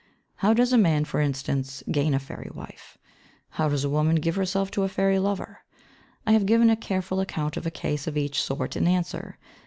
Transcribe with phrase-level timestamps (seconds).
[0.37, 2.97] How does a man, for instance, gain a fairy wife?
[3.49, 5.59] How does a woman give herself to a fairy lover?
[6.25, 9.37] I have given a careful account of a case of each sort in answer.